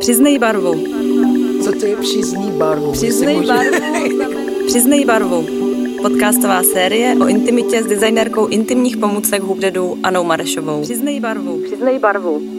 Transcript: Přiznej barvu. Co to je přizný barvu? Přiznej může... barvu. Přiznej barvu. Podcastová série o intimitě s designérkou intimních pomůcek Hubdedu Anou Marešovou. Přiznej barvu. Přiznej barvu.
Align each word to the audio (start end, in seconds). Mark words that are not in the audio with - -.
Přiznej 0.00 0.38
barvu. 0.38 0.74
Co 1.64 1.72
to 1.72 1.86
je 1.86 1.96
přizný 1.96 2.50
barvu? 2.50 2.92
Přiznej 2.92 3.36
může... 3.36 3.48
barvu. 3.48 3.76
Přiznej 4.66 5.04
barvu. 5.04 5.46
Podcastová 6.02 6.62
série 6.62 7.16
o 7.16 7.26
intimitě 7.26 7.82
s 7.82 7.86
designérkou 7.86 8.46
intimních 8.46 8.96
pomůcek 8.96 9.42
Hubdedu 9.42 9.98
Anou 10.02 10.24
Marešovou. 10.24 10.82
Přiznej 10.82 11.20
barvu. 11.20 11.60
Přiznej 11.64 11.98
barvu. 11.98 12.53